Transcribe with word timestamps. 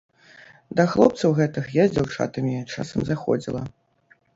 Да 0.79 0.83
хлопцаў 0.93 1.37
гэтых 1.41 1.63
я 1.77 1.87
з 1.91 1.95
дзяўчатамі 1.99 2.59
часам 2.73 2.99
заходзіла. 3.15 3.61